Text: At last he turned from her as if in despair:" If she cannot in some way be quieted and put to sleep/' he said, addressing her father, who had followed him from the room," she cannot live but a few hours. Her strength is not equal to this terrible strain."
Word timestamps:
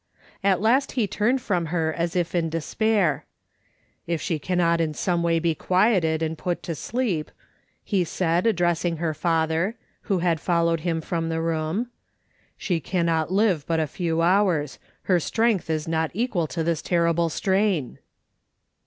At 0.43 0.61
last 0.61 0.93
he 0.93 1.05
turned 1.05 1.41
from 1.43 1.67
her 1.67 1.93
as 1.93 2.15
if 2.15 2.33
in 2.33 2.49
despair:" 2.49 3.23
If 4.07 4.19
she 4.19 4.39
cannot 4.39 4.81
in 4.81 4.95
some 4.95 5.21
way 5.21 5.37
be 5.37 5.53
quieted 5.53 6.23
and 6.23 6.35
put 6.39 6.63
to 6.63 6.71
sleep/' 6.71 7.29
he 7.83 8.03
said, 8.03 8.47
addressing 8.47 8.97
her 8.97 9.13
father, 9.13 9.75
who 10.09 10.17
had 10.17 10.39
followed 10.41 10.79
him 10.79 11.01
from 11.01 11.29
the 11.29 11.39
room," 11.39 11.91
she 12.57 12.79
cannot 12.79 13.31
live 13.31 13.63
but 13.67 13.79
a 13.79 13.85
few 13.85 14.23
hours. 14.23 14.79
Her 15.03 15.19
strength 15.19 15.69
is 15.69 15.87
not 15.87 16.09
equal 16.15 16.47
to 16.47 16.63
this 16.63 16.81
terrible 16.81 17.29
strain." 17.29 17.99